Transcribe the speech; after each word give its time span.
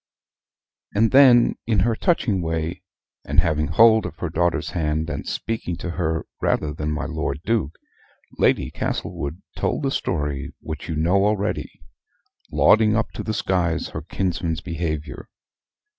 And 0.95 1.11
then 1.11 1.57
in 1.67 1.81
her 1.81 1.95
touching 1.95 2.41
way, 2.41 2.81
and 3.23 3.39
having 3.39 3.67
hold 3.67 4.07
of 4.07 4.15
her 4.15 4.31
daughter's 4.31 4.71
hand, 4.71 5.11
and 5.11 5.27
speaking 5.29 5.75
to 5.77 5.91
her 5.91 6.25
rather 6.41 6.73
than 6.73 6.89
my 6.91 7.05
Lord 7.05 7.39
Duke, 7.45 7.77
Lady 8.39 8.71
Castlewood 8.71 9.43
told 9.55 9.83
the 9.83 9.91
story 9.91 10.53
which 10.59 10.89
you 10.89 10.95
know 10.95 11.23
already 11.27 11.71
lauding 12.51 12.95
up 12.95 13.11
to 13.11 13.21
the 13.21 13.31
skies 13.35 13.89
her 13.89 14.01
kinsman's 14.01 14.61
behavior. 14.61 15.29